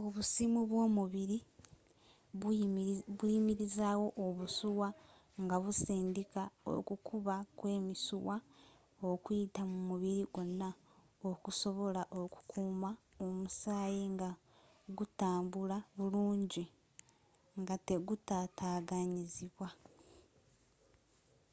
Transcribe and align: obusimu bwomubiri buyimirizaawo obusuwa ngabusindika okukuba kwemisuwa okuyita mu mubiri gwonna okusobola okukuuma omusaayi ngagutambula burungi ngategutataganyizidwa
obusimu 0.00 0.60
bwomubiri 0.70 1.38
buyimirizaawo 3.18 4.06
obusuwa 4.26 4.88
ngabusindika 5.44 6.42
okukuba 6.74 7.34
kwemisuwa 7.58 8.36
okuyita 9.10 9.62
mu 9.70 9.78
mubiri 9.88 10.22
gwonna 10.34 10.70
okusobola 11.30 12.02
okukuuma 12.20 12.90
omusaayi 13.24 14.02
ngagutambula 14.16 15.76
burungi 15.96 16.64
ngategutataganyizidwa 17.62 19.68